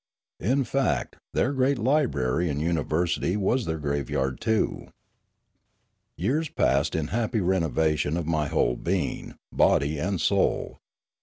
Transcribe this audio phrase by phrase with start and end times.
[0.39, 4.87] In fact, their great library and university was their grave yard too.
[6.17, 10.79] Years passed in happy renovation of my whole be ing, body and soul.